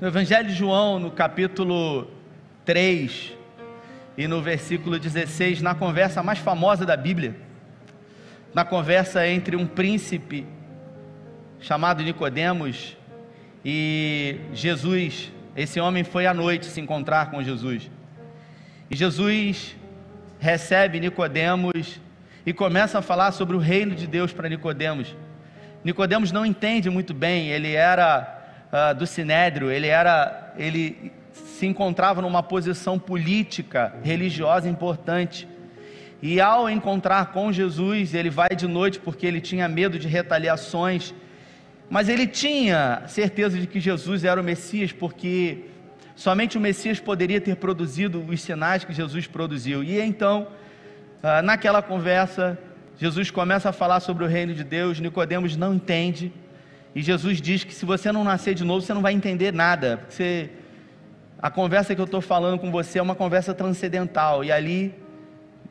[0.00, 2.08] No Evangelho de João, no capítulo
[2.64, 3.36] 3
[4.16, 7.34] e no versículo 16, na conversa mais famosa da Bíblia,
[8.54, 10.46] na conversa entre um príncipe
[11.58, 12.96] chamado Nicodemos
[13.64, 17.90] e Jesus, esse homem foi à noite se encontrar com Jesus.
[18.88, 19.74] E Jesus
[20.38, 22.00] recebe Nicodemos
[22.46, 25.16] e começa a falar sobre o reino de Deus para Nicodemos.
[25.82, 28.37] Nicodemos não entende muito bem, ele era
[28.72, 35.48] uh, do Sinédrio, ele era, ele se encontrava numa posição política, religiosa importante.
[36.20, 41.14] E ao encontrar com Jesus, ele vai de noite porque ele tinha medo de retaliações,
[41.88, 45.64] mas ele tinha certeza de que Jesus era o Messias, porque
[46.14, 49.82] somente o Messias poderia ter produzido os sinais que Jesus produziu.
[49.82, 50.48] E então,
[51.22, 52.58] ah, naquela conversa,
[52.98, 56.32] Jesus começa a falar sobre o reino de Deus, Nicodemos não entende,
[56.94, 59.98] e Jesus diz que se você não nascer de novo, você não vai entender nada,
[59.98, 60.50] porque você,
[61.40, 64.94] a conversa que eu estou falando com você é uma conversa transcendental, e ali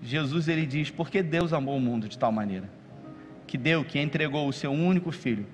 [0.01, 2.69] Jesus ele diz, porque Deus amou o mundo de tal maneira,
[3.45, 5.45] que deu, que entregou o seu único filho,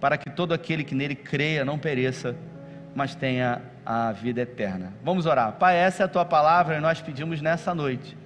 [0.00, 2.36] para que todo aquele que nele creia não pereça,
[2.94, 4.92] mas tenha a vida eterna.
[5.02, 5.52] Vamos orar.
[5.52, 8.16] Pai, essa é a tua palavra e nós pedimos nessa noite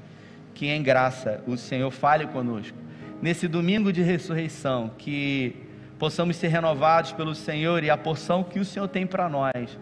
[0.55, 2.77] que em graça o Senhor fale conosco.
[3.23, 5.68] Nesse domingo de ressurreição, que
[5.99, 9.79] possamos ser renovados pelo Senhor e a porção que o Senhor tem para nós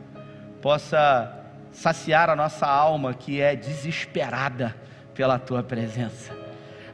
[0.63, 1.33] possa
[1.71, 4.75] saciar a nossa alma que é desesperada
[5.15, 6.33] pela tua presença.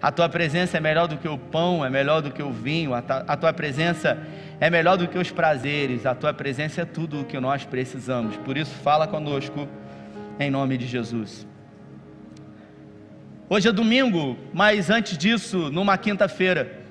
[0.01, 2.93] A tua presença é melhor do que o pão, é melhor do que o vinho,
[2.93, 4.19] a tua presença
[4.61, 8.37] é melhor do que os prazeres, a tua presença é tudo o que nós precisamos.
[8.39, 9.69] Por isso, fala conosco
[10.41, 11.47] em nome de Jesus.
[13.49, 16.82] Hoje é domingo, mas antes disso, numa quinta-feira,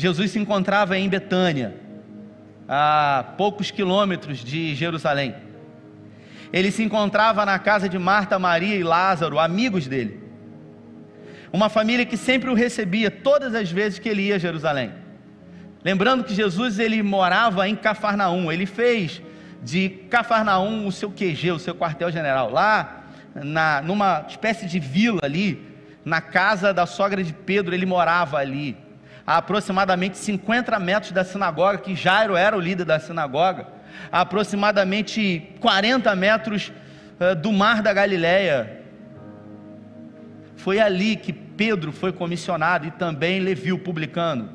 [0.00, 1.74] Jesus se encontrava em Betânia,
[2.66, 5.34] a poucos quilômetros de Jerusalém.
[6.50, 10.18] Ele se encontrava na casa de Marta, Maria e Lázaro, amigos dele.
[11.52, 14.90] Uma família que sempre o recebia todas as vezes que ele ia a Jerusalém.
[15.84, 19.20] Lembrando que Jesus ele morava em Cafarnaum, ele fez
[19.62, 22.50] de Cafarnaum o seu QG, o seu quartel-general.
[22.50, 25.62] Lá, na, numa espécie de vila ali,
[26.02, 28.78] na casa da sogra de Pedro, ele morava ali,
[29.30, 33.68] a aproximadamente 50 metros da sinagoga, que Jairo era o líder da sinagoga,
[34.10, 36.72] a aproximadamente 40 metros
[37.20, 38.82] uh, do mar da Galileia.
[40.56, 44.48] Foi ali que Pedro foi comissionado e também Levi, o publicano,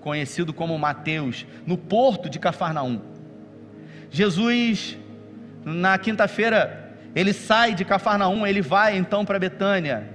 [0.00, 3.00] conhecido como Mateus, no porto de Cafarnaum.
[4.12, 4.96] Jesus,
[5.64, 10.08] na quinta-feira, ele sai de Cafarnaum, ele vai então para Betânia,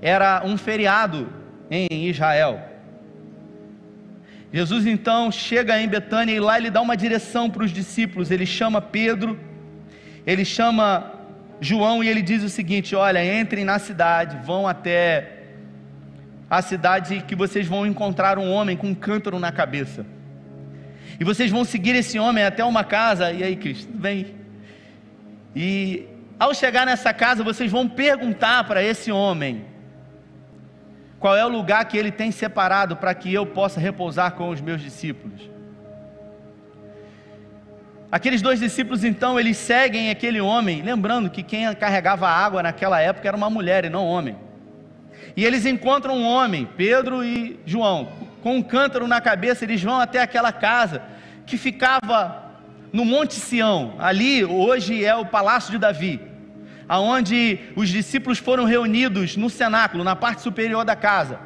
[0.00, 1.37] era um feriado
[1.70, 2.60] em Israel.
[4.52, 8.30] Jesus então chega em Betânia e lá ele dá uma direção para os discípulos.
[8.30, 9.38] Ele chama Pedro,
[10.26, 11.12] ele chama
[11.60, 15.34] João e ele diz o seguinte: Olha, entrem na cidade, vão até
[16.48, 20.06] a cidade que vocês vão encontrar um homem com um cântaro na cabeça.
[21.20, 23.32] E vocês vão seguir esse homem até uma casa.
[23.32, 24.34] E aí, Cristo, vem.
[25.54, 26.06] E
[26.38, 29.64] ao chegar nessa casa, vocês vão perguntar para esse homem
[31.18, 34.60] qual é o lugar que ele tem separado para que eu possa repousar com os
[34.60, 35.50] meus discípulos?
[38.10, 43.28] Aqueles dois discípulos, então, eles seguem aquele homem, lembrando que quem carregava água naquela época
[43.28, 44.36] era uma mulher e não homem.
[45.36, 48.08] E eles encontram um homem, Pedro e João,
[48.40, 51.02] com um cântaro na cabeça, eles vão até aquela casa
[51.44, 52.44] que ficava
[52.92, 56.27] no Monte Sião, ali hoje é o Palácio de Davi
[56.88, 61.38] aonde os discípulos foram reunidos no cenáculo, na parte superior da casa.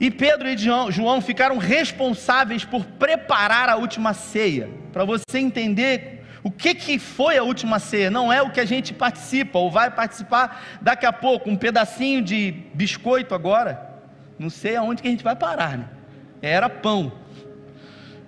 [0.00, 4.70] E Pedro e João ficaram responsáveis por preparar a última ceia.
[4.92, 8.64] Para você entender o que, que foi a última ceia, não é o que a
[8.64, 13.88] gente participa ou vai participar daqui a pouco, um pedacinho de biscoito agora.
[14.38, 15.88] Não sei aonde que a gente vai parar, né?
[16.40, 17.12] Era pão.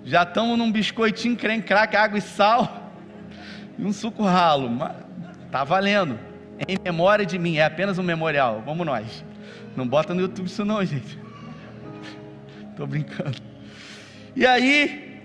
[0.04, 2.89] Já estamos num biscoitinho creme crack, água e sal
[3.80, 4.70] e um suco ralo.
[5.50, 6.18] Tá valendo.
[6.68, 8.62] Em memória de mim, é apenas um memorial.
[8.64, 9.24] Vamos nós.
[9.74, 11.18] Não bota no YouTube isso não, gente.
[12.76, 13.38] Tô brincando.
[14.36, 15.22] E aí,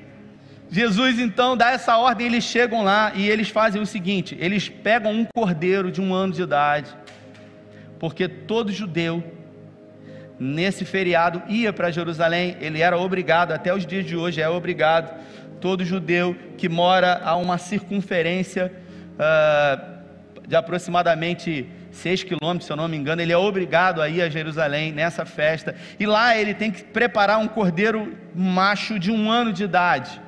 [0.71, 5.11] Jesus então dá essa ordem, eles chegam lá e eles fazem o seguinte: eles pegam
[5.11, 6.95] um cordeiro de um ano de idade,
[7.99, 9.23] porque todo judeu
[10.39, 15.13] nesse feriado ia para Jerusalém, ele era obrigado, até os dias de hoje é obrigado
[15.65, 18.71] todo judeu que mora a uma circunferência
[19.15, 24.21] uh, de aproximadamente 6 quilômetros, se eu não me engano, ele é obrigado a ir
[24.21, 29.31] a Jerusalém nessa festa, e lá ele tem que preparar um cordeiro macho de um
[29.31, 30.21] ano de idade.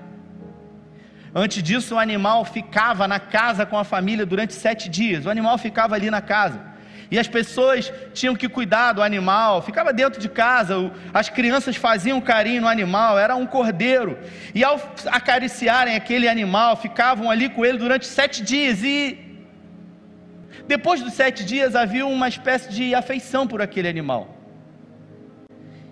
[1.36, 5.28] Antes disso, o animal ficava na casa com a família durante sete dias.
[5.28, 6.60] O animal ficava ali na casa.
[7.10, 12.20] E as pessoas tinham que cuidar do animal, ficava dentro de casa, as crianças faziam
[12.20, 14.18] carinho no animal, era um cordeiro.
[14.54, 14.76] E ao
[15.06, 18.84] acariciarem aquele animal, ficavam ali com ele durante sete dias.
[18.84, 19.18] E
[20.68, 24.36] depois dos sete dias havia uma espécie de afeição por aquele animal.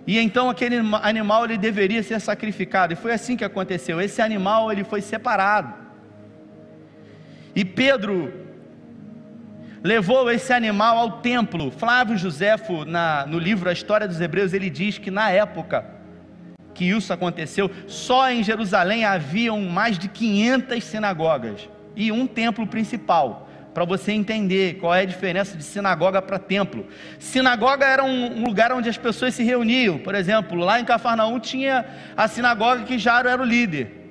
[0.06, 2.92] E então aquele animal ele deveria ser sacrificado.
[2.92, 4.00] E foi assim que aconteceu.
[4.00, 5.74] Esse animal ele foi separado.
[7.54, 8.45] E Pedro
[9.86, 11.70] levou esse animal ao templo.
[11.70, 15.86] Flávio Josefo, na, no livro A História dos Hebreus, ele diz que na época
[16.74, 23.48] que isso aconteceu, só em Jerusalém haviam mais de 500 sinagogas e um templo principal
[23.72, 26.86] para você entender qual é a diferença de sinagoga para templo.
[27.18, 29.98] Sinagoga era um, lugar onde as pessoas se reuniam.
[29.98, 31.84] Por exemplo, lá em Cafarnaum tinha
[32.16, 34.06] a sinagoga que Jairo era o líder.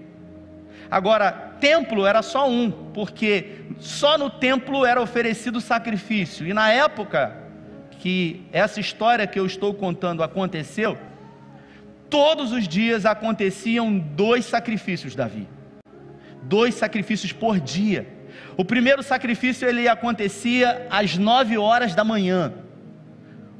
[0.89, 6.47] Agora, templo era só um, porque só no templo era oferecido sacrifício.
[6.47, 7.35] E na época
[7.99, 10.97] que essa história que eu estou contando aconteceu,
[12.09, 15.47] todos os dias aconteciam dois sacrifícios, Davi.
[16.43, 18.07] Dois sacrifícios por dia.
[18.57, 22.53] O primeiro sacrifício ele acontecia às nove horas da manhã.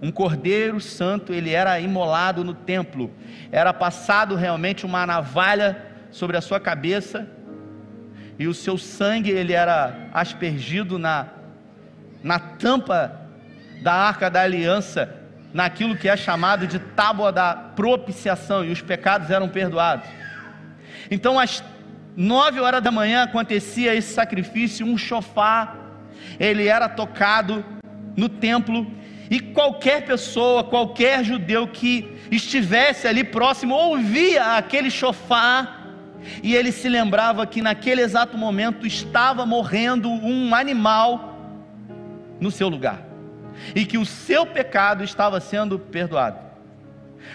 [0.02, 3.12] Um cordeiro santo, ele era imolado no templo.
[3.52, 5.82] Era passado realmente uma navalha
[6.12, 7.28] sobre a sua cabeça
[8.38, 11.28] e o seu sangue ele era aspergido na
[12.26, 13.22] na tampa
[13.84, 15.16] da arca da aliança,
[15.54, 20.10] naquilo que é chamado de tábua da propiciação, e os pecados eram perdoados.
[21.12, 21.64] Então, as
[22.18, 25.78] nove horas da manhã acontecia esse sacrifício, um chofar,
[26.40, 27.64] ele era tocado
[28.18, 28.92] no templo,
[29.30, 35.85] e qualquer pessoa, qualquer judeu que estivesse ali próximo, ouvia aquele chofar,
[36.42, 41.34] e ele se lembrava que naquele exato momento estava morrendo um animal
[42.40, 43.06] no seu lugar,
[43.74, 46.40] e que o seu pecado estava sendo perdoado.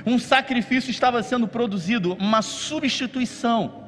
[0.07, 3.81] Um sacrifício estava sendo produzido, uma substituição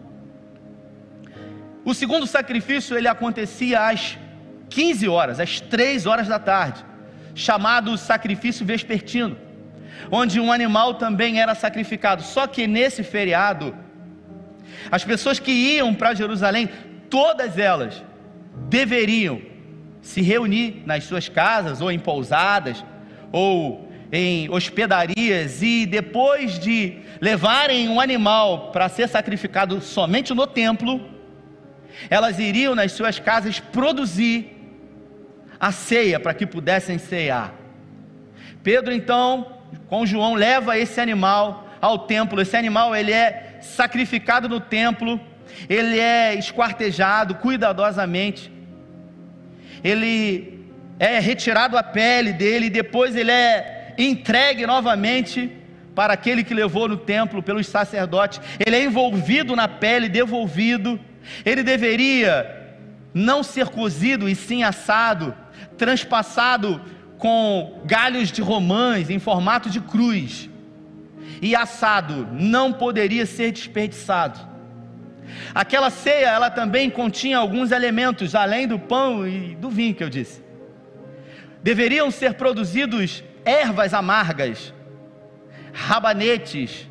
[1.84, 4.16] o segundo sacrifício ele acontecia às
[4.70, 6.84] 15 horas, às 3 horas da tarde,
[7.34, 9.36] chamado sacrifício vespertino,
[10.10, 12.22] onde um animal também era sacrificado.
[12.22, 13.74] Só que nesse feriado,
[14.90, 16.68] as pessoas que iam para Jerusalém,
[17.08, 18.02] todas elas
[18.68, 19.40] deveriam
[20.00, 22.84] se reunir nas suas casas ou em pousadas
[23.30, 31.08] ou em hospedarias e depois de levarem um animal para ser sacrificado somente no templo,
[32.10, 34.58] elas iriam nas suas casas produzir
[35.58, 37.54] a ceia para que pudessem cear.
[38.62, 42.40] Pedro então, com João, leva esse animal ao templo.
[42.40, 45.20] Esse animal ele é sacrificado no templo,
[45.68, 48.50] ele é esquartejado cuidadosamente.
[49.82, 50.66] Ele
[50.98, 55.50] é retirado a pele dele e depois ele é entregue novamente
[55.94, 58.40] para aquele que levou no templo pelos sacerdotes.
[58.64, 60.98] Ele é envolvido na pele, devolvido
[61.44, 62.60] ele deveria
[63.14, 65.34] não ser cozido e sim assado,
[65.76, 66.80] transpassado
[67.18, 70.48] com galhos de romãs em formato de cruz.
[71.42, 74.38] E assado não poderia ser desperdiçado.
[75.54, 80.08] Aquela ceia, ela também continha alguns elementos, além do pão e do vinho que eu
[80.08, 80.42] disse.
[81.62, 84.72] Deveriam ser produzidos ervas amargas,
[85.72, 86.88] rabanetes,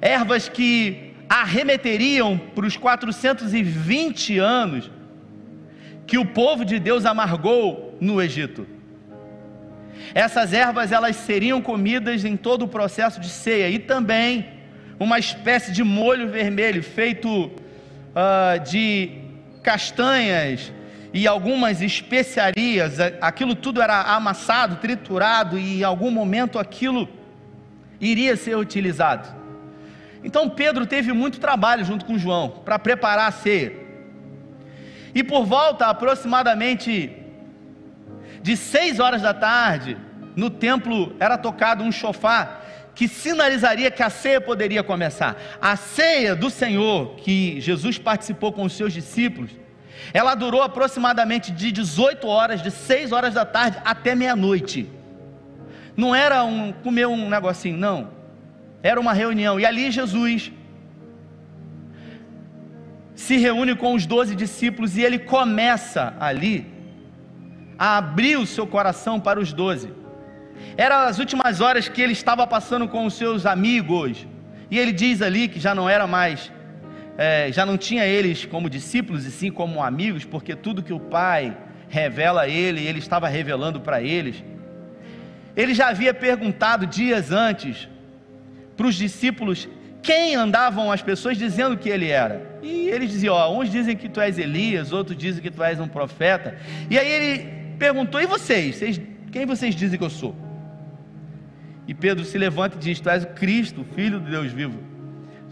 [0.00, 4.90] ervas que arremeteriam para os 420 anos
[6.04, 8.66] que o povo de Deus amargou no Egito.
[10.14, 14.48] Essas ervas elas seriam comidas em todo o processo de ceia e também
[14.98, 19.12] uma espécie de molho vermelho feito uh, de
[19.62, 20.72] castanhas
[21.12, 22.98] e algumas especiarias.
[23.20, 27.08] Aquilo tudo era amassado, triturado e em algum momento aquilo
[28.00, 29.28] iria ser utilizado.
[30.22, 33.72] Então Pedro teve muito trabalho junto com João para preparar a ceia.
[35.14, 37.19] E por volta aproximadamente
[38.42, 39.96] de seis horas da tarde,
[40.36, 42.60] no templo era tocado um chofar
[42.94, 45.36] que sinalizaria que a ceia poderia começar.
[45.60, 49.50] A ceia do Senhor, que Jesus participou com os seus discípulos,
[50.12, 54.90] ela durou aproximadamente de 18 horas, de 6 horas da tarde até meia-noite.
[55.96, 58.10] Não era um comer um negocinho, não.
[58.82, 60.52] Era uma reunião, e ali Jesus
[63.14, 66.66] se reúne com os doze discípulos e ele começa ali
[67.80, 69.90] a abrir o seu coração para os doze.
[70.76, 74.26] Eram as últimas horas que ele estava passando com os seus amigos,
[74.70, 76.52] e ele diz ali que já não era mais
[77.16, 81.00] é, já não tinha eles como discípulos e sim como amigos, porque tudo que o
[81.00, 81.56] Pai
[81.88, 84.42] revela a ele, ele estava revelando para eles.
[85.54, 87.88] Ele já havia perguntado dias antes
[88.74, 89.68] para os discípulos
[90.02, 92.58] quem andavam as pessoas dizendo que ele era.
[92.62, 95.78] E eles diziam: ó, uns dizem que tu és Elias, outros dizem que tu és
[95.78, 96.56] um profeta.
[96.88, 98.76] E aí ele perguntou: e vocês?
[98.76, 99.00] vocês
[99.32, 100.36] quem vocês dizem que eu sou?
[101.88, 104.78] E Pedro se levanta e diz: Tu és o Cristo, filho de Deus vivo.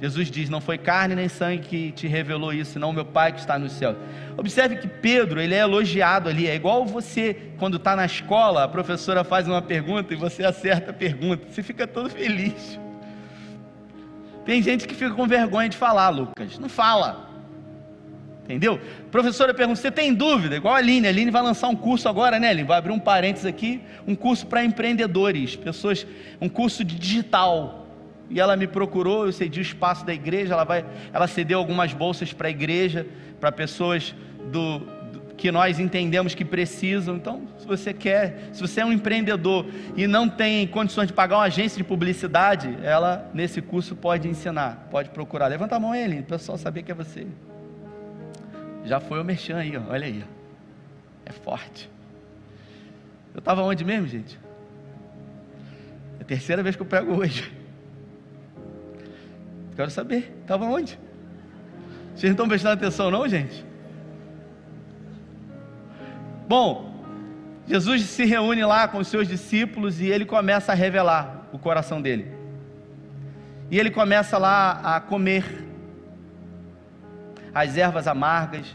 [0.00, 3.40] Jesus diz: Não foi carne nem sangue que te revelou isso, senão meu Pai que
[3.40, 3.97] está no céu.
[4.37, 6.47] Observe que Pedro, ele é elogiado ali.
[6.47, 10.90] É igual você, quando está na escola, a professora faz uma pergunta e você acerta
[10.90, 11.47] a pergunta.
[11.50, 12.78] Você fica todo feliz.
[14.44, 16.58] Tem gente que fica com vergonha de falar, Lucas.
[16.58, 17.27] Não fala.
[18.49, 18.81] Entendeu?
[19.11, 20.57] Professora pergunta: você tem dúvida?
[20.57, 21.07] Igual a Aline.
[21.07, 22.67] A Aline vai lançar um curso agora, né, Aline?
[22.67, 26.07] Vai abrir um parênteses aqui: um curso para empreendedores, pessoas,
[26.40, 27.87] um curso de digital.
[28.31, 31.93] E ela me procurou, eu cedi o espaço da igreja, ela vai, ela cedeu algumas
[31.93, 33.07] bolsas para a igreja,
[33.40, 34.14] para pessoas
[34.50, 34.87] do,
[35.38, 37.17] que nós entendemos que precisam.
[37.17, 39.64] Então, se você quer, se você é um empreendedor
[39.97, 44.88] e não tem condições de pagar uma agência de publicidade, ela nesse curso pode ensinar,
[44.90, 45.47] pode procurar.
[45.47, 47.26] Levanta a mão aí, o pessoal saber que é você.
[48.88, 49.83] Já foi o merchan aí, ó.
[49.90, 50.25] olha aí.
[51.26, 51.90] É forte.
[53.35, 54.38] Eu estava onde mesmo, gente?
[56.18, 57.52] É a terceira vez que eu prego hoje.
[59.76, 60.99] Quero saber, estava onde?
[62.14, 63.64] Vocês não estão prestando atenção, não, gente?
[66.49, 67.04] Bom,
[67.66, 72.00] Jesus se reúne lá com os seus discípulos e ele começa a revelar o coração
[72.00, 72.26] dele.
[73.71, 75.45] E ele começa lá a comer
[77.58, 78.66] as ervas amargas,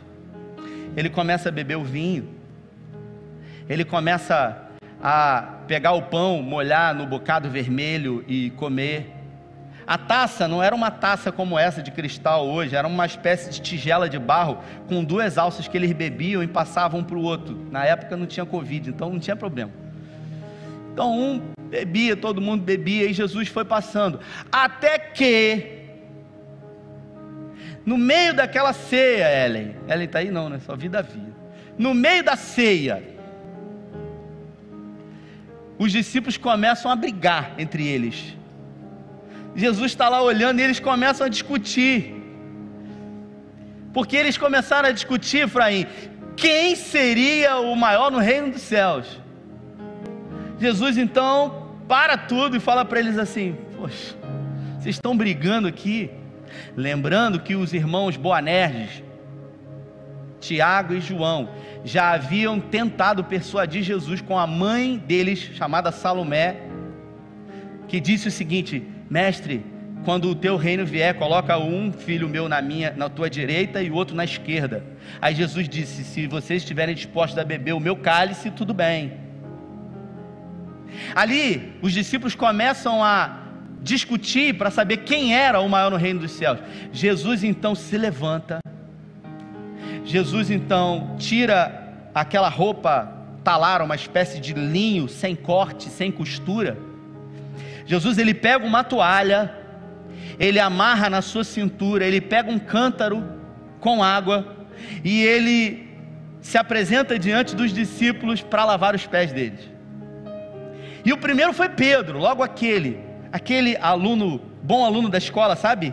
[0.96, 2.30] ele começa a beber o vinho,
[3.70, 4.62] ele começa
[5.02, 9.12] a pegar o pão, molhar no bocado vermelho e comer.
[9.88, 13.62] A taça não era uma taça como essa de cristal hoje, era uma espécie de
[13.62, 17.68] tigela de barro com duas alças que eles bebiam e passavam um para o outro.
[17.72, 19.72] Na época não tinha Covid, então não tinha problema.
[20.92, 24.20] Então um bebia, todo mundo bebia e Jesus foi passando.
[24.52, 25.73] Até que
[27.86, 30.60] no meio daquela ceia, Ellen, Ellen está aí não, né?
[30.66, 31.34] Só vida a vida.
[31.78, 33.04] No meio da ceia,
[35.78, 38.38] os discípulos começam a brigar entre eles.
[39.56, 42.16] Jesus está lá olhando e eles começam a discutir.
[43.94, 45.86] Porque eles começaram a discutir, Efraim,
[46.36, 49.20] quem seria o maior no reino dos céus.
[50.60, 54.16] Jesus então para tudo e fala para eles assim: Poxa,
[54.80, 56.10] vocês estão brigando aqui
[56.76, 59.04] Lembrando que os irmãos Boanerges,
[60.40, 61.50] Tiago e João,
[61.86, 66.58] já haviam tentado persuadir Jesus com a mãe deles, chamada Salomé,
[67.88, 69.64] que disse o seguinte: Mestre,
[70.04, 73.90] quando o teu reino vier, coloca um filho meu na minha, na tua direita e
[73.90, 74.84] o outro na esquerda.
[75.22, 79.14] Aí Jesus disse: Se vocês estiverem dispostos a beber o meu cálice, tudo bem.
[81.16, 83.43] Ali, os discípulos começam a
[83.84, 86.58] discutir para saber quem era o maior no reino dos céus.
[86.92, 88.60] Jesus então se levanta,
[90.06, 93.12] Jesus então tira aquela roupa
[93.44, 96.78] talara, uma espécie de linho sem corte, sem costura.
[97.86, 99.54] Jesus ele pega uma toalha,
[100.40, 103.24] ele amarra na sua cintura, ele pega um cântaro
[103.82, 104.66] com água
[105.04, 105.90] e ele
[106.40, 109.70] se apresenta diante dos discípulos para lavar os pés deles.
[111.04, 115.92] E o primeiro foi Pedro, logo aquele aquele aluno, bom aluno da escola, sabe?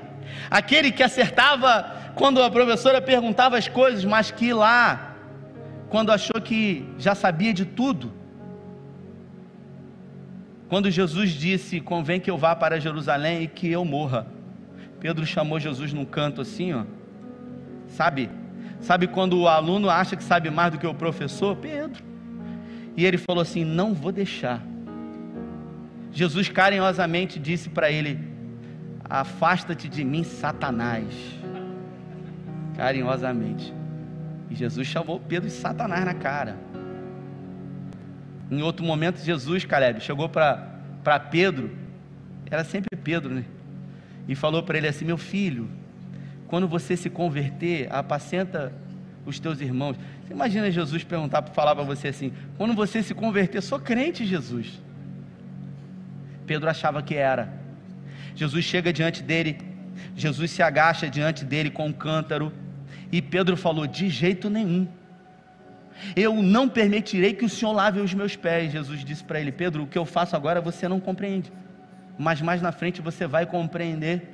[0.51, 5.17] Aquele que acertava quando a professora perguntava as coisas, mas que lá,
[5.89, 8.13] quando achou que já sabia de tudo,
[10.69, 14.27] quando Jesus disse: Convém que eu vá para Jerusalém e que eu morra.
[15.01, 16.85] Pedro chamou Jesus num canto assim, ó.
[17.89, 18.29] Sabe?
[18.81, 21.57] Sabe quando o aluno acha que sabe mais do que o professor?
[21.57, 22.05] Pedro.
[22.95, 24.63] E ele falou assim: Não vou deixar
[26.13, 28.19] Jesus carinhosamente disse para ele:
[29.05, 31.07] Afasta-te de mim, Satanás.
[32.77, 33.73] Carinhosamente.
[34.51, 36.59] E Jesus chamou Pedro de Satanás na cara.
[38.51, 41.71] Em outro momento, Jesus, Caleb, chegou para Pedro,
[42.51, 43.45] era sempre Pedro, né?
[44.27, 45.69] E falou para ele assim: Meu filho,
[46.49, 48.73] quando você se converter, apacenta
[49.25, 49.97] os teus irmãos.
[50.27, 54.81] Você imagina Jesus perguntar, falar para você assim: Quando você se converter, sou crente, Jesus.
[56.51, 57.49] Pedro achava que era.
[58.35, 59.57] Jesus chega diante dele,
[60.17, 62.53] Jesus se agacha diante dele com um cântaro,
[63.13, 64.89] e Pedro falou: De jeito nenhum.
[66.17, 68.73] Eu não permitirei que o Senhor lave os meus pés.
[68.73, 71.53] Jesus disse para ele: Pedro, o que eu faço agora você não compreende,
[72.19, 74.29] mas mais na frente você vai compreender.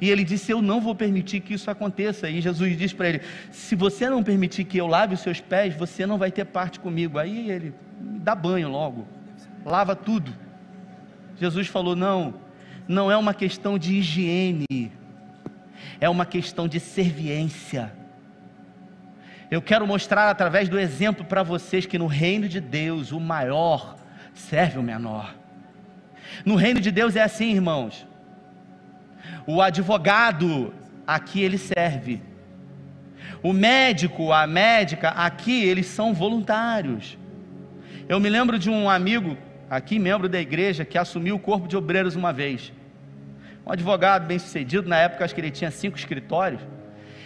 [0.00, 2.26] E ele disse: Eu não vou permitir que isso aconteça.
[2.30, 5.76] E Jesus disse para ele: Se você não permitir que eu lave os seus pés,
[5.76, 7.18] você não vai ter parte comigo.
[7.18, 9.06] Aí ele dá banho logo,
[9.62, 10.40] lava tudo.
[11.42, 12.34] Jesus falou: Não,
[12.86, 14.92] não é uma questão de higiene,
[16.00, 17.92] é uma questão de serviência.
[19.50, 23.96] Eu quero mostrar através do exemplo para vocês que no reino de Deus o maior
[24.32, 25.34] serve o menor.
[26.44, 28.06] No reino de Deus é assim, irmãos.
[29.44, 30.72] O advogado,
[31.04, 32.22] aqui ele serve.
[33.42, 37.18] O médico, a médica, aqui eles são voluntários.
[38.08, 39.36] Eu me lembro de um amigo,
[39.72, 42.70] aqui, membro da igreja, que assumiu o corpo de obreiros uma vez.
[43.66, 46.60] Um advogado bem sucedido, na época acho que ele tinha cinco escritórios.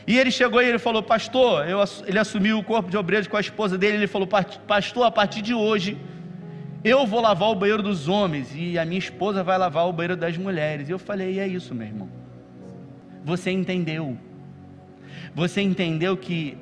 [0.06, 3.36] E ele chegou e ele falou: Pastor, eu, ele assumiu o corpo de obreiros com
[3.36, 3.96] a esposa dele.
[3.96, 5.98] Ele falou: Pastor, a partir de hoje,
[6.84, 10.16] eu vou lavar o banheiro dos homens e a minha esposa vai lavar o banheiro
[10.16, 10.88] das mulheres.
[10.88, 12.08] E eu falei: E é isso, meu irmão.
[13.24, 14.16] Você entendeu.
[15.34, 16.56] Você entendeu que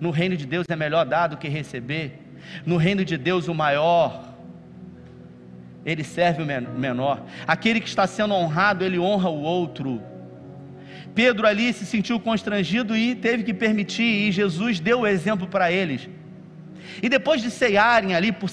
[0.00, 2.20] no reino de Deus é melhor dar do que receber.
[2.66, 4.33] No reino de Deus, o maior,
[5.84, 6.46] ele serve o
[6.78, 7.22] menor.
[7.46, 10.02] Aquele que está sendo honrado, ele honra o outro.
[11.14, 15.70] Pedro ali se sentiu constrangido e teve que permitir, e Jesus deu o exemplo para
[15.70, 16.08] eles.
[17.02, 18.50] E depois de ceiarem ali por,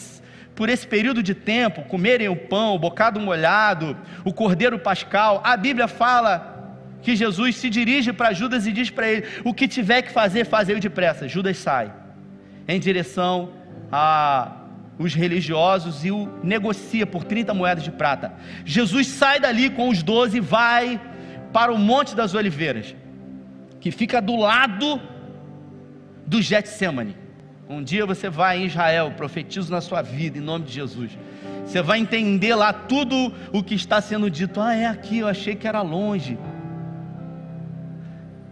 [0.55, 5.57] por esse período de tempo, comerem o pão, o bocado molhado, o cordeiro pascal, a
[5.57, 6.51] Bíblia fala
[7.01, 10.45] que Jesus se dirige para Judas e diz para ele: O que tiver que fazer,
[10.45, 11.27] fazer depressa.
[11.27, 11.91] Judas sai
[12.67, 13.53] em direção
[13.91, 14.60] a
[15.01, 18.33] os religiosos e o negocia por 30 moedas de prata.
[18.63, 21.01] Jesus sai dali com os doze e vai
[21.51, 22.95] para o Monte das Oliveiras,
[23.79, 25.01] que fica do lado
[26.25, 27.17] do Getsemane.
[27.67, 31.17] Um dia você vai em Israel, profetizo na sua vida em nome de Jesus.
[31.65, 34.59] Você vai entender lá tudo o que está sendo dito.
[34.59, 36.37] Ah, é aqui, eu achei que era longe.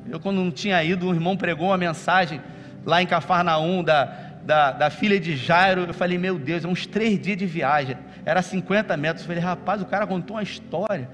[0.10, 2.41] Eu, quando não tinha ido, um irmão pregou uma mensagem
[2.86, 5.82] lá em Cafarnaum da, da, da filha de Jairo.
[5.82, 7.96] Eu falei, meu Deus, é uns três dias de viagem.
[8.26, 9.22] Era 50 metros.
[9.22, 11.08] Eu falei, rapaz, o cara contou uma história.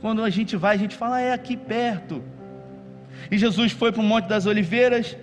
[0.00, 2.24] Quando a gente vai, a gente fala, é aqui perto.
[3.30, 5.16] E Jesus foi para o Monte das Oliveiras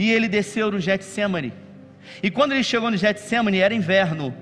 [0.00, 1.52] e ele desceu no Getsemane.
[2.20, 4.34] E quando ele chegou no Getsemane, era inverno.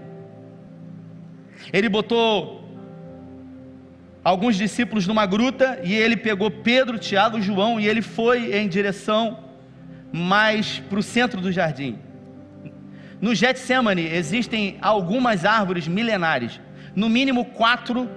[1.70, 2.66] Ele botou
[4.24, 8.66] alguns discípulos numa gruta e ele pegou Pedro, Tiago e João e ele foi em
[8.66, 9.44] direção
[10.10, 12.07] mais para o centro do jardim.
[13.20, 16.60] No Getsemane existem algumas árvores milenares,
[16.94, 18.08] no mínimo quatro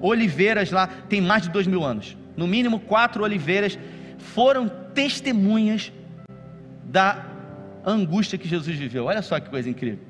[0.00, 2.16] oliveiras lá tem mais de dois mil anos.
[2.36, 3.78] No mínimo quatro oliveiras
[4.18, 5.92] foram testemunhas
[6.84, 7.24] da
[7.84, 9.06] angústia que Jesus viveu.
[9.06, 10.00] Olha só que coisa incrível.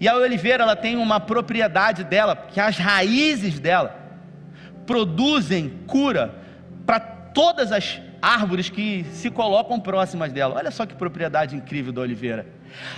[0.00, 3.96] E a oliveira ela tem uma propriedade dela, que as raízes dela
[4.86, 6.34] produzem cura
[6.86, 10.54] para todas as árvores que se colocam próximas dela.
[10.56, 12.46] Olha só que propriedade incrível da oliveira.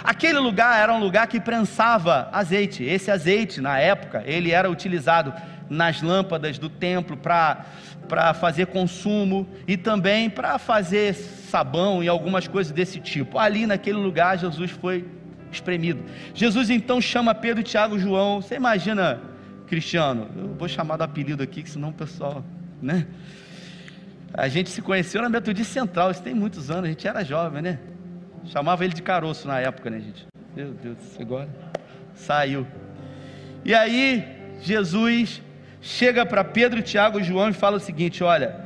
[0.05, 2.85] Aquele lugar era um lugar que prensava azeite.
[2.85, 5.35] Esse azeite, na época, ele era utilizado
[5.69, 12.73] nas lâmpadas do templo para fazer consumo e também para fazer sabão e algumas coisas
[12.73, 13.37] desse tipo.
[13.37, 15.05] Ali naquele lugar Jesus foi
[15.51, 16.05] espremido.
[16.35, 18.41] Jesus então chama Pedro, Tiago, João.
[18.41, 19.21] Você imagina,
[19.67, 20.29] Cristiano?
[20.37, 22.45] Eu vou chamar do apelido aqui, que senão o pessoal,
[22.81, 23.09] né?
[24.33, 27.63] A gente se conheceu na Metodista Central, isso tem muitos anos, a gente era jovem,
[27.63, 27.79] né?
[28.45, 30.27] Chamava ele de caroço na época, né, gente?
[30.55, 31.49] Meu Deus, agora
[32.15, 32.67] saiu.
[33.65, 34.25] E aí,
[34.61, 35.43] Jesus
[35.81, 38.65] chega para Pedro, Tiago e João e fala o seguinte: Olha,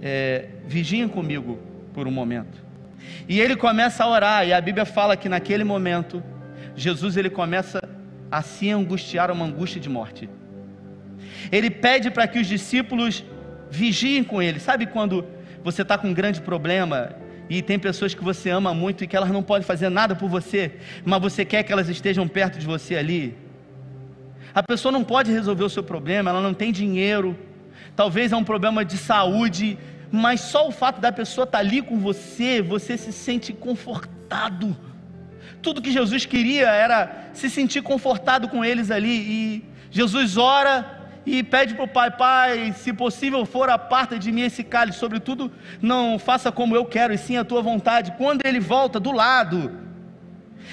[0.00, 1.58] é, vigiem comigo
[1.94, 2.62] por um momento.
[3.28, 6.22] E ele começa a orar, e a Bíblia fala que naquele momento,
[6.74, 7.80] Jesus ele começa
[8.30, 10.28] a se angustiar, uma angústia de morte.
[11.50, 13.24] Ele pede para que os discípulos
[13.72, 14.60] vigiem com ele.
[14.60, 15.24] Sabe quando
[15.64, 17.16] você está com um grande problema
[17.48, 20.28] e tem pessoas que você ama muito e que elas não podem fazer nada por
[20.28, 20.72] você,
[21.04, 23.36] mas você quer que elas estejam perto de você ali?
[24.54, 27.36] A pessoa não pode resolver o seu problema, ela não tem dinheiro,
[27.96, 29.78] talvez é um problema de saúde,
[30.10, 34.76] mas só o fato da pessoa estar ali com você, você se sente confortado.
[35.62, 41.42] Tudo que Jesus queria era se sentir confortado com eles ali, e Jesus ora e
[41.42, 46.18] pede para o Pai: Pai, se possível for, aparta de mim esse cálice, sobretudo não
[46.18, 48.14] faça como eu quero, e sim a tua vontade.
[48.18, 49.72] Quando ele volta do lado,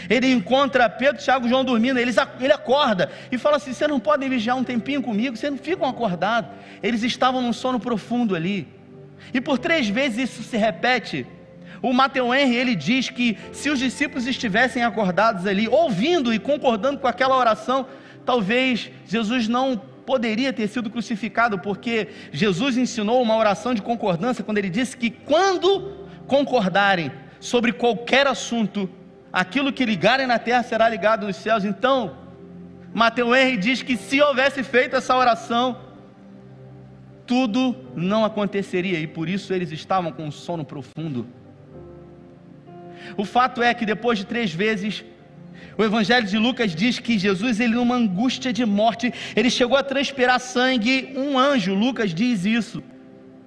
[0.10, 2.00] ele encontra Pedro, Tiago e João dormindo.
[2.00, 5.36] Ele, ele acorda e fala assim: Vocês não podem vigiar um tempinho comigo?
[5.36, 6.52] Vocês não ficam acordados.
[6.82, 8.68] Eles estavam num sono profundo ali.
[9.34, 11.26] E por três vezes isso se repete.
[11.82, 17.00] O Mateu Henry ele diz que se os discípulos estivessem acordados ali, ouvindo e concordando
[17.00, 17.86] com aquela oração,
[18.26, 24.58] talvez Jesus não poderia ter sido crucificado, porque Jesus ensinou uma oração de concordância quando
[24.58, 25.70] ele disse que quando
[26.26, 28.90] concordarem sobre qualquer assunto,
[29.32, 31.64] aquilo que ligarem na terra será ligado nos céus.
[31.64, 32.18] Então,
[32.92, 35.78] Mateus Henry diz que se houvesse feito essa oração,
[37.28, 41.28] tudo não aconteceria e por isso eles estavam com um sono profundo.
[43.16, 45.06] O fato é que depois de três vezes,
[45.78, 49.84] o Evangelho de Lucas diz que Jesus, ele numa angústia de morte, ele chegou a
[49.84, 51.14] transpirar sangue.
[51.16, 52.84] Um anjo, Lucas diz isso,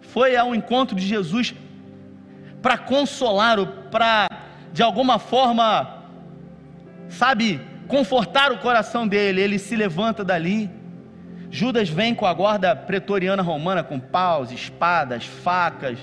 [0.01, 1.55] foi ao encontro de Jesus
[2.61, 4.29] para consolá-lo, para
[4.73, 6.05] de alguma forma,
[7.09, 9.41] sabe, confortar o coração dele.
[9.41, 10.71] Ele se levanta dali
[11.53, 15.99] Judas vem com a guarda pretoriana romana, com paus, espadas, facas.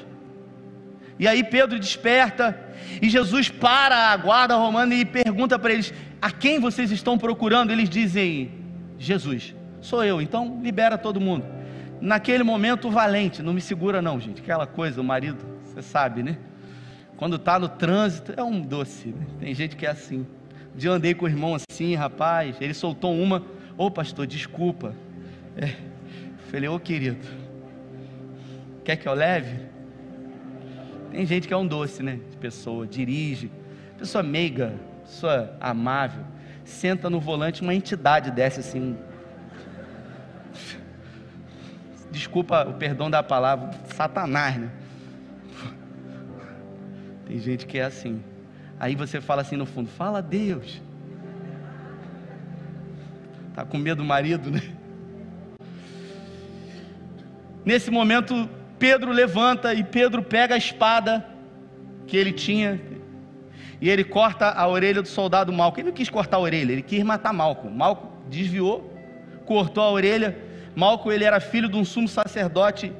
[1.19, 2.57] E aí Pedro desperta
[3.01, 7.71] e Jesus para a guarda romana e pergunta para eles: A quem vocês estão procurando?
[7.71, 8.51] Eles dizem:
[8.97, 11.45] Jesus, sou eu, então libera todo mundo.
[11.99, 14.41] Naquele momento, valente, não me segura, não, gente.
[14.41, 16.37] Aquela coisa, o marido, você sabe, né?
[17.17, 19.27] Quando está no trânsito, é um doce, né?
[19.41, 20.25] Tem gente que é assim.
[20.73, 23.39] Um dia eu andei com o irmão assim, rapaz, ele soltou uma:
[23.77, 24.95] Ô oh, pastor, desculpa,
[25.57, 25.73] é.
[26.49, 27.27] Falei, ô oh, querido,
[28.83, 29.59] quer que eu leve?
[31.11, 32.19] Tem gente que é um doce, né?
[32.29, 33.51] De pessoa, dirige,
[33.97, 36.23] pessoa meiga, pessoa amável,
[36.63, 38.95] senta no volante, uma entidade desce assim.
[42.11, 44.71] Desculpa o perdão da palavra, Satanás, né?
[47.25, 48.23] Tem gente que é assim.
[48.79, 50.81] Aí você fala assim no fundo, fala Deus.
[53.53, 54.61] Tá com medo do marido, né?
[57.65, 61.25] Nesse momento, Pedro levanta e Pedro pega a espada
[62.07, 62.79] que ele tinha
[63.81, 65.79] e ele corta a orelha do soldado Malco.
[65.79, 67.69] Ele não quis cortar a orelha, ele quis matar Malco.
[67.69, 68.91] Malco desviou,
[69.45, 70.37] cortou a orelha.
[70.75, 72.91] Malco ele era filho de um sumo sacerdote.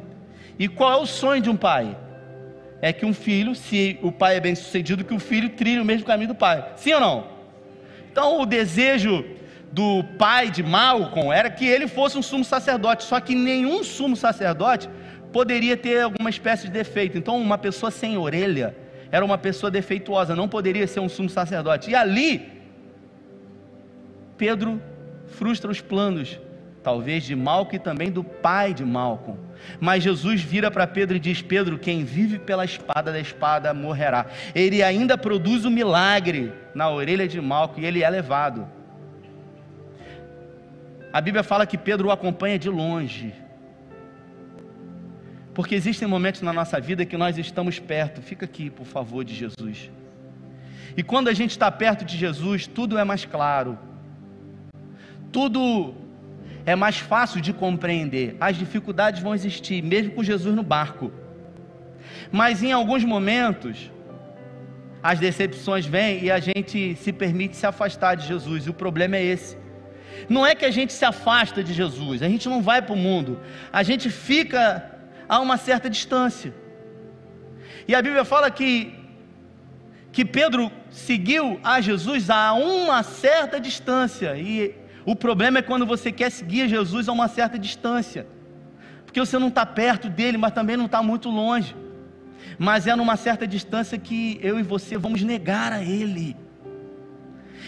[0.57, 1.97] E qual é o sonho de um pai?
[2.81, 5.85] É que um filho, se o pai é bem sucedido, que o filho trilhe o
[5.85, 6.65] mesmo caminho do pai.
[6.77, 7.27] Sim ou não?
[8.11, 9.25] Então o desejo
[9.71, 14.15] do pai de Malcom era que ele fosse um sumo sacerdote, só que nenhum sumo
[14.15, 14.89] sacerdote
[15.31, 17.17] poderia ter alguma espécie de defeito.
[17.17, 18.75] Então, uma pessoa sem orelha
[19.11, 21.89] era uma pessoa defeituosa, não poderia ser um sumo sacerdote.
[21.89, 22.47] E ali,
[24.37, 24.81] Pedro
[25.27, 26.39] frustra os planos,
[26.83, 29.37] talvez de Malco e também do pai de Malcom.
[29.79, 34.27] Mas Jesus vira para Pedro e diz: Pedro, quem vive pela espada da espada morrerá.
[34.55, 38.67] Ele ainda produz o um milagre na orelha de Malco e ele é levado.
[41.11, 43.33] A Bíblia fala que Pedro o acompanha de longe.
[45.59, 48.21] Porque existem momentos na nossa vida que nós estamos perto.
[48.21, 49.91] Fica aqui, por favor, de Jesus.
[50.95, 53.77] E quando a gente está perto de Jesus, tudo é mais claro.
[55.33, 55.93] Tudo
[56.65, 58.37] é mais fácil de compreender.
[58.39, 61.11] As dificuldades vão existir, mesmo com Jesus no barco.
[62.31, 63.91] Mas em alguns momentos,
[65.03, 68.65] as decepções vêm e a gente se permite se afastar de Jesus.
[68.65, 69.57] E o problema é esse.
[70.29, 72.97] Não é que a gente se afasta de Jesus, a gente não vai para o
[72.97, 73.41] mundo,
[73.73, 74.98] a gente fica
[75.29, 76.51] a uma certa distância.
[77.87, 78.93] E a Bíblia fala que,
[80.11, 86.11] que Pedro seguiu a Jesus a uma certa distância, e o problema é quando você
[86.11, 88.27] quer seguir Jesus a uma certa distância,
[89.05, 91.75] porque você não está perto dele, mas também não está muito longe,
[92.57, 96.35] mas é numa certa distância que eu e você vamos negar a Ele.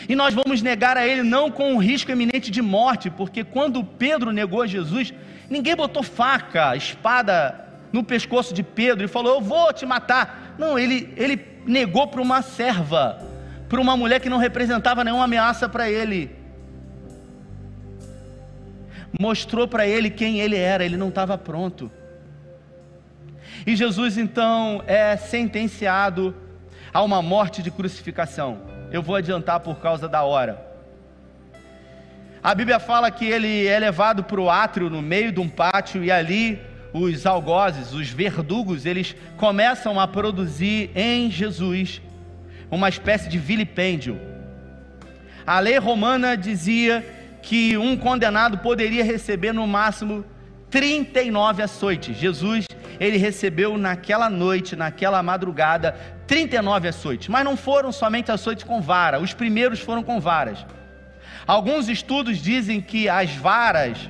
[0.10, 3.84] E nós vamos negar a Ele não com um risco eminente de morte, porque quando
[3.84, 5.13] Pedro negou Jesus,
[5.52, 10.56] ninguém botou faca, espada no pescoço de Pedro e falou: Eu vou te matar.
[10.58, 13.20] Não, ele, ele negou para uma serva,
[13.70, 16.36] para uma mulher que não representava nenhuma ameaça para ele.
[19.20, 21.92] Mostrou para ele quem ele era, ele não estava pronto.
[23.68, 26.36] E Jesus então é sentenciado
[26.94, 30.71] a uma morte de crucificação eu vou adiantar por causa da hora.
[32.43, 36.04] A Bíblia fala que ele é levado para o átrio no meio de um pátio
[36.04, 36.60] e ali
[36.91, 42.01] os algozes, os verdugos, eles começam a produzir em Jesus
[42.71, 44.19] uma espécie de vilipêndio.
[45.45, 47.06] A lei romana dizia
[47.43, 50.25] que um condenado poderia receber no máximo
[50.71, 52.17] 39 açoites.
[52.17, 52.65] Jesus,
[52.99, 59.19] ele recebeu naquela noite, naquela madrugada, 39 açoites, mas não foram somente açoites com vara,
[59.19, 60.65] os primeiros foram com varas.
[61.45, 64.10] Alguns estudos dizem que as varas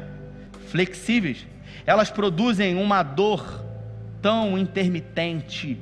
[0.67, 1.45] flexíveis,
[1.85, 3.65] elas produzem uma dor
[4.21, 5.79] tão intermitente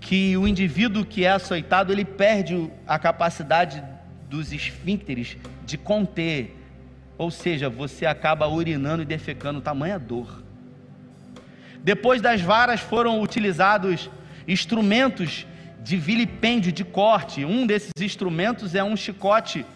[0.00, 3.82] que o indivíduo que é açoitado, ele perde a capacidade
[4.28, 6.56] dos esfíncteres de conter
[7.18, 10.42] Ou seja, você acaba urinando e defecando tamanha dor.
[11.84, 14.08] Depois das varas foram utilizados
[14.48, 15.46] instrumentos
[15.82, 17.44] de vilipêndio, de corte.
[17.44, 19.66] Um desses instrumentos é um chicote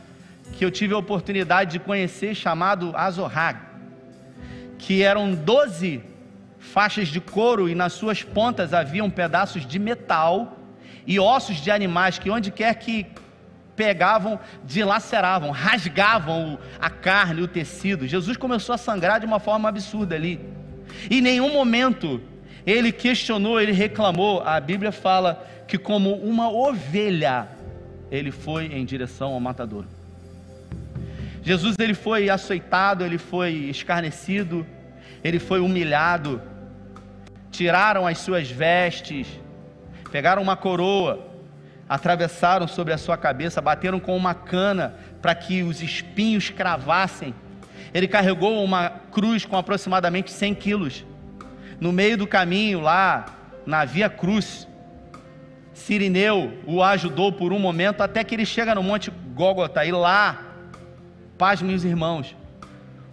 [0.55, 3.59] que eu tive a oportunidade de conhecer, chamado Azorrag,
[4.79, 6.03] que eram 12
[6.59, 10.59] faixas de couro e nas suas pontas haviam pedaços de metal
[11.07, 13.07] e ossos de animais que onde quer que
[13.77, 18.07] pegavam, dilaceravam, rasgavam a carne, o tecido.
[18.07, 20.41] Jesus começou a sangrar de uma forma absurda ali.
[21.11, 22.21] Em nenhum momento
[22.65, 24.41] ele questionou, ele reclamou.
[24.43, 27.49] A Bíblia fala que como uma ovelha
[28.11, 29.85] ele foi em direção ao matador.
[31.45, 34.67] Jesus ele foi açoitado, ele foi escarnecido,
[35.23, 36.41] ele foi humilhado.
[37.51, 39.27] Tiraram as suas vestes,
[40.11, 41.29] pegaram uma coroa,
[41.87, 47.35] atravessaram sobre a sua cabeça, bateram com uma cana para que os espinhos cravassem.
[47.93, 51.05] Ele carregou uma cruz com aproximadamente 100 quilos.
[51.79, 53.27] No meio do caminho, lá
[53.67, 54.67] na Via Cruz,
[55.75, 60.54] Sirineu o ajudou por um momento até que ele chega no Monte Gólgota e lá,
[61.39, 62.35] paz, meus irmãos,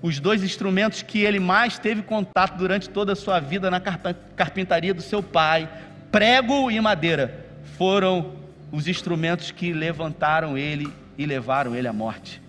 [0.02, 4.94] os dois instrumentos que ele mais teve contato durante toda a sua vida na carpintaria
[4.94, 5.70] do seu pai,
[6.12, 7.46] prego e madeira,
[7.78, 8.34] foram
[8.72, 12.42] os instrumentos que levantaram ele e levaram ele à morte.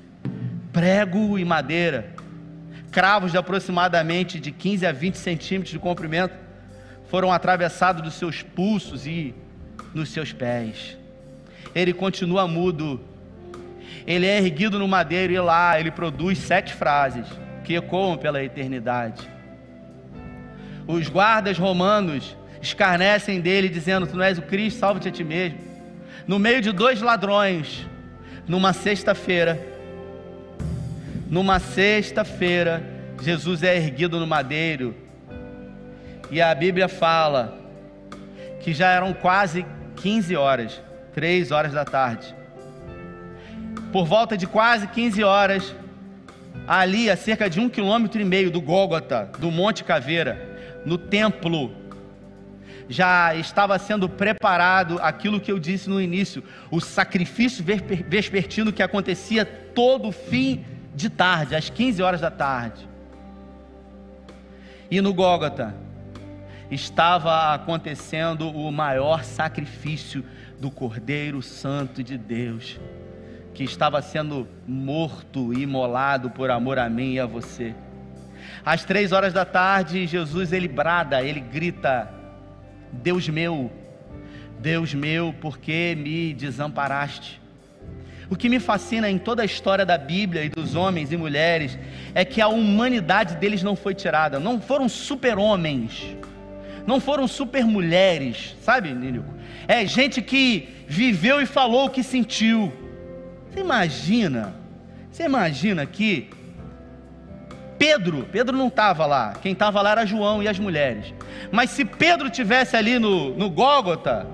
[0.73, 2.15] Prego e madeira,
[2.91, 6.35] cravos de aproximadamente de 15 a 20 centímetros de comprimento,
[7.09, 9.35] foram atravessados dos seus pulsos e
[9.93, 10.97] nos seus pés.
[11.75, 13.01] Ele continua mudo.
[14.07, 17.27] Ele é erguido no madeiro e lá ele produz sete frases
[17.65, 19.29] que ecoam pela eternidade.
[20.87, 25.73] Os guardas romanos escarnecem dele, dizendo: Tu não és o Cristo, salva-te a ti mesmo
[26.27, 27.87] no meio de dois ladrões,
[28.47, 29.59] numa sexta-feira.
[31.29, 32.83] Numa sexta-feira,
[33.21, 34.95] Jesus é erguido no madeiro.
[36.31, 37.59] E a Bíblia fala
[38.61, 39.67] que já eram quase
[39.97, 40.81] 15 horas,
[41.15, 42.35] 3 horas da tarde.
[43.93, 45.77] Por volta de quase 15 horas,
[46.67, 51.83] ali a cerca de um quilômetro e meio do Gólgota, do Monte Caveira, no templo
[52.89, 57.65] já estava sendo preparado aquilo que eu disse no início, o sacrifício
[58.09, 62.89] vespertino que acontecia todo fim de tarde, às 15 horas da tarde.
[64.91, 65.75] E no Gólgota
[66.71, 70.25] estava acontecendo o maior sacrifício
[70.59, 72.79] do Cordeiro Santo de Deus,
[73.55, 77.75] que estava sendo morto e imolado por amor a mim e a você.
[78.65, 82.13] Às três horas da tarde, Jesus ele brada, ele grita:
[82.93, 83.71] Deus meu,
[84.59, 87.41] Deus meu, por que me desamparaste?
[88.31, 91.79] O que me fascina em toda a história da Bíblia e dos homens e mulheres
[92.15, 96.17] é que a humanidade deles não foi tirada, não foram super-homens,
[96.87, 99.29] não foram super-mulheres, sabe, Nínico?
[99.69, 102.73] É gente que viveu e falou o que sentiu.
[103.53, 104.55] Você imagina,
[105.11, 106.31] você imagina que
[107.79, 111.13] Pedro, Pedro não estava lá, quem estava lá era João e as mulheres.
[111.51, 114.27] Mas se Pedro tivesse ali no, no Gólgota,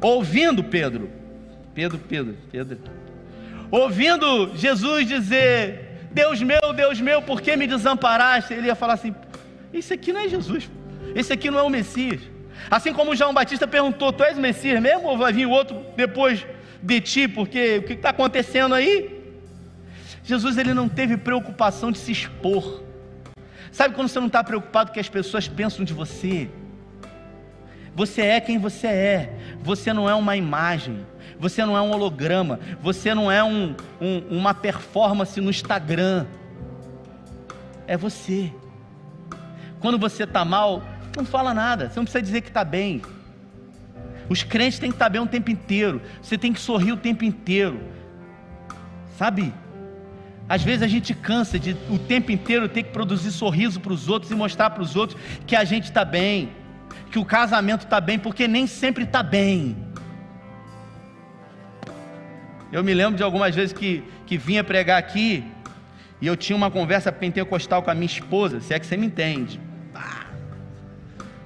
[0.00, 1.10] ouvindo Pedro,
[1.74, 2.78] Pedro, Pedro, Pedro,
[3.72, 8.54] ouvindo Jesus dizer: Deus meu, Deus meu, por que me desamparaste?
[8.54, 9.12] Ele ia falar assim:
[9.72, 10.70] Isso aqui não é Jesus,
[11.16, 12.20] esse aqui não é o Messias.
[12.70, 16.46] Assim como João Batista perguntou: Tu és o Messias mesmo ou vai vir outro depois
[16.84, 17.28] de ti?
[17.28, 19.22] Porque o que está acontecendo aí?
[20.22, 22.82] Jesus ele não teve preocupação de se expor.
[23.72, 26.48] Sabe quando você não está preocupado que as pessoas pensam de você?
[27.94, 29.38] Você é quem você é.
[29.62, 31.06] Você não é uma imagem.
[31.38, 32.58] Você não é um holograma.
[32.80, 36.26] Você não é um, um, uma performance no Instagram.
[37.86, 38.52] É você.
[39.80, 40.82] Quando você está mal,
[41.16, 41.88] não fala nada.
[41.88, 43.02] Você não precisa dizer que está bem.
[44.28, 46.00] Os crentes têm que estar bem o tempo inteiro.
[46.22, 47.80] Você tem que sorrir o tempo inteiro.
[49.18, 49.52] Sabe?
[50.48, 54.08] Às vezes a gente cansa de o tempo inteiro ter que produzir sorriso para os
[54.08, 56.50] outros e mostrar para os outros que a gente está bem,
[57.10, 59.76] que o casamento está bem, porque nem sempre está bem.
[62.70, 65.44] Eu me lembro de algumas vezes que, que vinha pregar aqui
[66.20, 69.06] e eu tinha uma conversa pentecostal com a minha esposa, se é que você me
[69.06, 69.60] entende.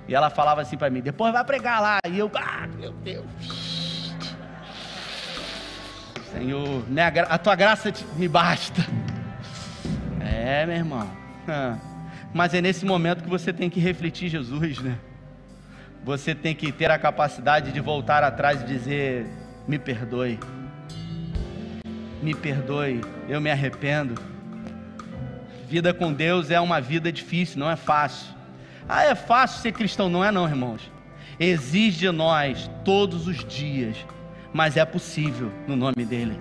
[0.08, 1.98] E ela falava assim para mim: depois vai pregar lá.
[2.08, 4.14] E eu, ah, meu Deus.
[6.32, 8.82] Senhor, né, a tua graça me basta.
[10.20, 11.10] É, meu irmão.
[12.32, 14.98] Mas é nesse momento que você tem que refletir Jesus, né?
[16.04, 19.26] Você tem que ter a capacidade de voltar atrás e dizer:
[19.66, 20.38] me perdoe,
[22.22, 24.14] me perdoe, eu me arrependo.
[25.66, 28.34] Vida com Deus é uma vida difícil, não é fácil.
[28.88, 30.08] Ah, é fácil ser cristão?
[30.08, 30.90] Não é, não, irmãos.
[31.38, 33.96] Exige de nós todos os dias,
[34.53, 36.38] mas é possível no nome dEle.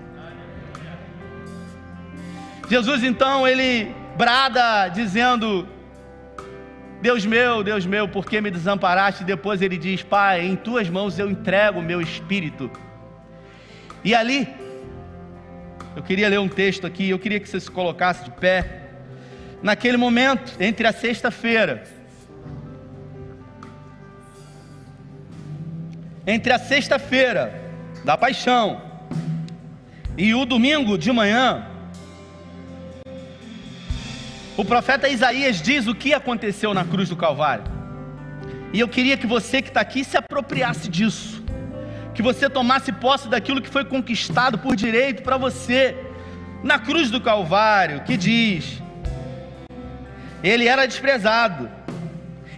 [2.69, 5.67] Jesus então, ele brada dizendo:
[7.01, 9.23] Deus meu, Deus meu, por que me desamparaste?
[9.23, 12.71] Depois ele diz: Pai, em tuas mãos eu entrego o meu espírito.
[14.03, 14.47] E ali,
[15.95, 18.83] eu queria ler um texto aqui, eu queria que você se colocasse de pé.
[19.61, 21.83] Naquele momento, entre a sexta-feira,
[26.27, 27.53] entre a sexta-feira
[28.03, 28.81] da paixão
[30.17, 31.65] e o domingo de manhã,
[34.57, 37.63] o profeta Isaías diz o que aconteceu na cruz do Calvário.
[38.73, 41.41] E eu queria que você que está aqui se apropriasse disso.
[42.13, 45.95] Que você tomasse posse daquilo que foi conquistado por direito para você
[46.63, 48.81] na cruz do Calvário, que diz:
[50.43, 51.76] Ele era desprezado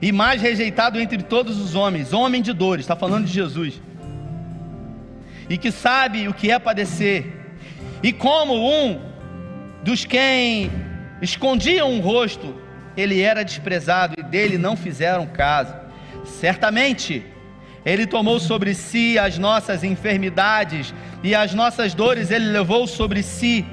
[0.02, 3.82] e mais rejeitado entre todos os homens, homem de dores, está falando de Jesus,
[5.50, 7.26] e que sabe o que é padecer,
[8.02, 9.02] e como um
[9.84, 10.72] dos quem
[11.22, 12.56] escondiam um rosto,
[12.96, 15.74] ele era desprezado e dele não fizeram caso.
[16.26, 17.26] Certamente,
[17.86, 23.66] ele tomou sobre si as nossas enfermidades e as nossas dores ele levou sobre si.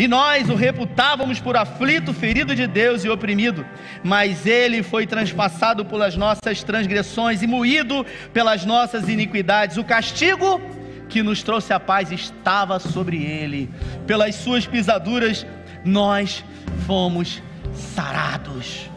[0.00, 3.66] E nós o reputávamos por aflito, ferido de Deus e oprimido,
[4.02, 9.76] mas ele foi transpassado pelas nossas transgressões e moído pelas nossas iniquidades.
[9.76, 10.58] O castigo
[11.06, 13.68] que nos trouxe a paz estava sobre ele,
[14.06, 15.46] pelas suas pisaduras
[15.84, 16.42] nós
[16.86, 17.42] fomos
[17.74, 18.88] sarados.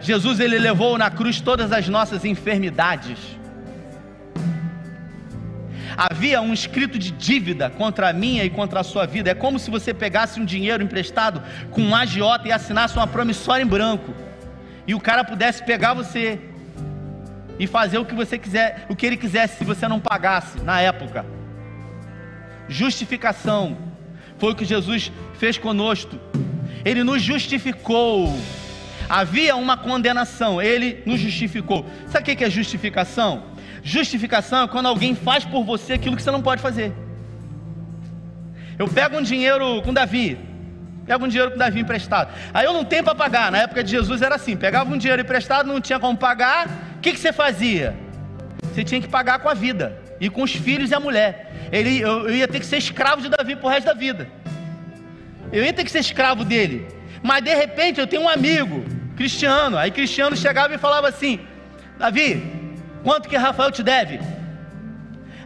[0.00, 3.18] Jesus ele levou na cruz todas as nossas enfermidades.
[5.98, 9.30] Havia um escrito de dívida contra a minha e contra a sua vida.
[9.30, 13.64] É como se você pegasse um dinheiro emprestado com um agiota e assinasse uma promissória
[13.64, 14.14] em branco.
[14.86, 16.38] E o cara pudesse pegar você
[17.58, 20.80] e fazer o que você quiser, o que ele quisesse se você não pagasse na
[20.80, 21.26] época.
[22.68, 23.76] Justificação
[24.38, 26.16] foi o que Jesus fez conosco
[26.84, 28.38] ele nos justificou.
[29.08, 31.84] Havia uma condenação, ele nos justificou.
[32.08, 33.42] Sabe o que é justificação?
[33.88, 36.92] Justificação é quando alguém faz por você aquilo que você não pode fazer.
[38.78, 40.38] Eu pego um dinheiro com Davi,
[41.06, 42.30] pego um dinheiro com Davi emprestado.
[42.52, 43.50] Aí eu não tenho para pagar.
[43.50, 46.66] Na época de Jesus era assim: pegava um dinheiro emprestado, não tinha como pagar.
[46.96, 47.96] O que, que você fazia?
[48.62, 51.70] Você tinha que pagar com a vida e com os filhos e a mulher.
[51.72, 54.28] Ele, eu, eu ia ter que ser escravo de Davi pro resto da vida.
[55.50, 56.86] Eu ia ter que ser escravo dele.
[57.22, 58.84] Mas de repente eu tenho um amigo,
[59.16, 59.78] Cristiano.
[59.78, 61.40] Aí Cristiano chegava e falava assim:
[61.98, 62.57] Davi,
[63.02, 64.18] quanto que Rafael te deve?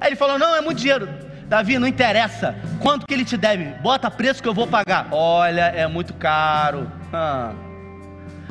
[0.01, 1.09] Aí ele falou: Não, é muito dinheiro.
[1.47, 2.55] Davi, não interessa.
[2.81, 3.65] Quanto que ele te deve?
[3.81, 5.09] Bota preço que eu vou pagar.
[5.11, 6.91] Olha, é muito caro.
[7.13, 7.53] Ah.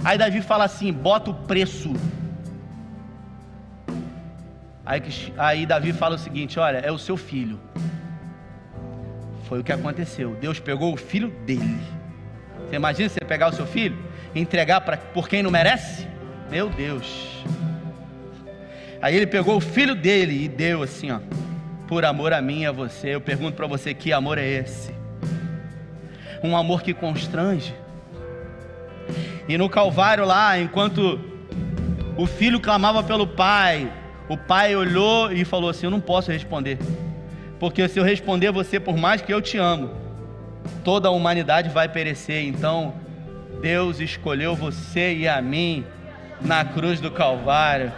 [0.04, 1.94] Aí Davi fala assim: Bota o preço.
[4.86, 5.02] Aí,
[5.38, 7.60] aí Davi fala o seguinte: Olha, é o seu filho.
[9.46, 10.36] Foi o que aconteceu.
[10.40, 11.82] Deus pegou o filho dele.
[12.68, 16.08] Você imagina você pegar o seu filho entregar para por quem não merece?
[16.50, 17.44] Meu Deus.
[19.02, 21.20] Aí ele pegou o filho dele e deu assim, ó,
[21.88, 23.16] por amor a mim e a você.
[23.16, 24.94] Eu pergunto para você que amor é esse?
[26.44, 27.74] Um amor que constrange.
[29.48, 31.20] E no Calvário lá, enquanto
[32.16, 33.92] o filho clamava pelo pai,
[34.30, 36.78] o pai olhou e falou assim: Eu não posso responder
[37.62, 39.92] porque se eu responder você, por mais que eu te amo,
[40.84, 42.44] toda a humanidade vai perecer.
[42.44, 42.96] Então,
[43.62, 45.86] Deus escolheu você e a mim
[46.42, 47.92] na cruz do Calvário.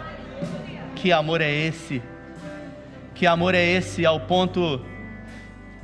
[0.94, 2.02] Que amor é esse?
[3.14, 4.80] Que amor é esse ao ponto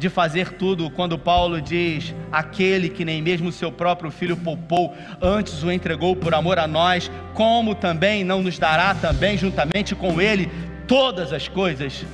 [0.01, 5.63] de fazer tudo, quando Paulo diz: aquele que nem mesmo seu próprio filho poupou, antes
[5.63, 10.51] o entregou por amor a nós, como também não nos dará também juntamente com ele
[10.89, 12.05] todas as coisas?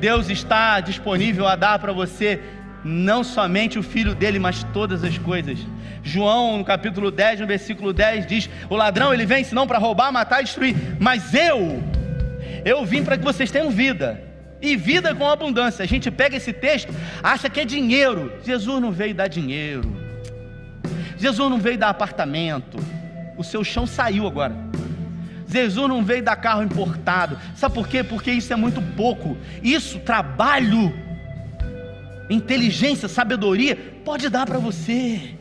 [0.00, 2.40] Deus está disponível a dar para você
[2.84, 5.58] não somente o filho dele, mas todas as coisas.
[6.02, 10.12] João, no capítulo 10, no versículo 10, diz: O ladrão ele vem senão para roubar,
[10.12, 11.82] matar e destruir, mas eu,
[12.64, 14.22] eu vim para que vocês tenham vida.
[14.60, 15.82] E vida com abundância.
[15.82, 16.92] A gente pega esse texto,
[17.22, 18.32] acha que é dinheiro.
[18.42, 19.94] Jesus não veio dar dinheiro.
[21.18, 22.78] Jesus não veio dar apartamento.
[23.36, 24.56] O seu chão saiu agora.
[25.46, 27.38] Jesus não veio dar carro importado.
[27.54, 28.02] Sabe por quê?
[28.02, 29.36] Porque isso é muito pouco.
[29.62, 30.92] Isso, trabalho,
[32.30, 35.34] inteligência, sabedoria, pode dar para você.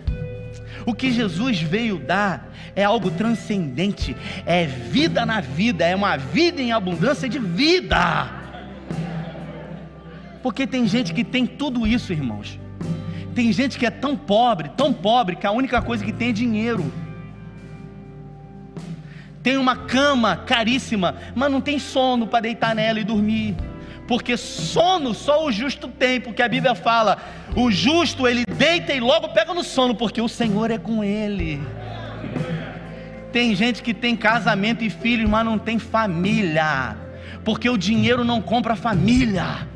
[0.85, 4.15] O que Jesus veio dar é algo transcendente,
[4.45, 8.29] é vida na vida, é uma vida em abundância de vida.
[10.41, 12.59] Porque tem gente que tem tudo isso, irmãos.
[13.33, 16.33] Tem gente que é tão pobre, tão pobre, que a única coisa que tem é
[16.33, 16.91] dinheiro.
[19.41, 23.55] Tem uma cama caríssima, mas não tem sono para deitar nela e dormir.
[24.07, 27.17] Porque sono só o justo tem, porque a Bíblia fala:
[27.55, 31.61] o justo ele deita e logo pega no sono, porque o Senhor é com ele.
[33.31, 36.95] Tem gente que tem casamento e filhos, mas não tem família,
[37.43, 39.67] porque o dinheiro não compra família.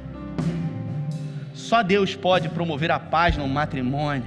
[1.53, 4.23] Só Deus pode promover a paz no matrimônio.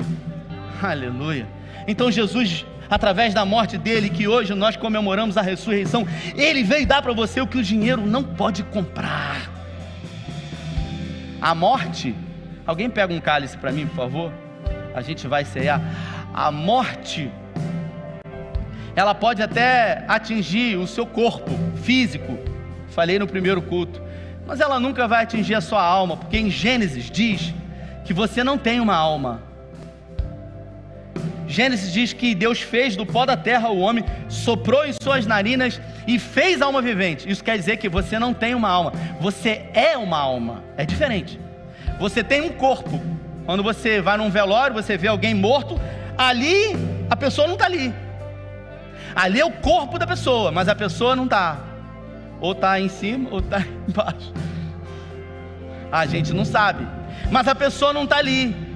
[0.82, 1.46] Aleluia.
[1.86, 7.02] Então Jesus, através da morte dele, que hoje nós comemoramos a ressurreição, ele veio dar
[7.02, 9.59] para você o que o dinheiro não pode comprar.
[11.40, 12.14] A morte,
[12.66, 14.32] alguém pega um cálice para mim, por favor?
[14.94, 15.80] A gente vai cear.
[16.34, 17.30] A morte,
[18.94, 21.50] ela pode até atingir o seu corpo
[21.82, 22.38] físico.
[22.88, 24.02] Falei no primeiro culto
[24.50, 27.54] mas ela nunca vai atingir a sua alma, porque em Gênesis diz
[28.04, 29.44] que você não tem uma alma.
[31.50, 35.80] Gênesis diz que Deus fez do pó da terra o homem, soprou em suas narinas
[36.06, 37.28] e fez alma vivente.
[37.28, 40.62] Isso quer dizer que você não tem uma alma, você é uma alma.
[40.76, 41.40] É diferente.
[41.98, 43.02] Você tem um corpo.
[43.44, 45.78] Quando você vai num velório, você vê alguém morto,
[46.16, 46.76] ali
[47.10, 47.92] a pessoa não está ali.
[49.16, 51.58] Ali é o corpo da pessoa, mas a pessoa não está
[52.40, 54.32] ou está em cima ou está embaixo.
[55.90, 56.86] A gente não sabe,
[57.28, 58.69] mas a pessoa não está ali.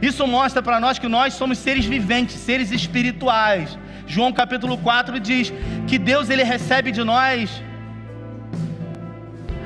[0.00, 3.78] Isso mostra para nós que nós somos seres viventes, seres espirituais.
[4.06, 5.52] João capítulo 4 diz
[5.86, 7.62] que Deus ele recebe de nós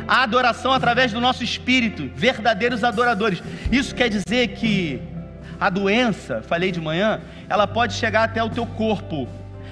[0.08, 3.42] a adoração através do nosso espírito, verdadeiros adoradores.
[3.70, 5.00] Isso quer dizer que
[5.60, 9.28] a doença, falei de manhã, ela pode chegar até o teu corpo,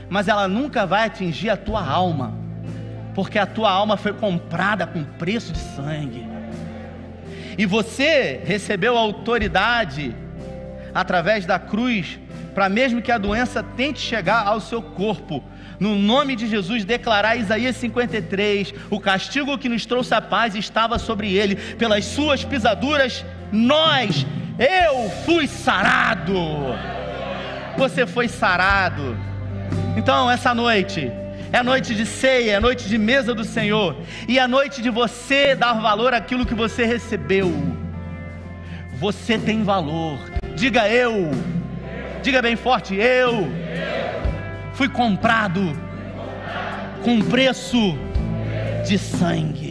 [0.08, 2.48] mas ela nunca vai atingir a tua alma
[3.18, 6.24] porque a tua alma foi comprada com preço de sangue.
[7.58, 10.14] E você recebeu autoridade
[10.98, 12.18] através da cruz,
[12.56, 15.44] para mesmo que a doença tente chegar ao seu corpo,
[15.78, 20.98] no nome de Jesus, declarar Isaías 53: o castigo que nos trouxe a paz estava
[20.98, 24.26] sobre ele, pelas suas pisaduras, nós,
[24.58, 26.34] eu fui sarado.
[27.76, 29.16] Você foi sarado.
[29.96, 31.12] Então, essa noite,
[31.52, 33.96] é noite de ceia, é noite de mesa do Senhor,
[34.26, 37.52] e é noite de você dar valor àquilo que você recebeu.
[38.98, 40.37] Você tem valor.
[40.58, 41.30] Diga eu.
[42.20, 43.46] Diga bem forte, eu.
[44.72, 45.60] Fui comprado
[47.04, 47.96] com preço
[48.84, 49.67] de sangue.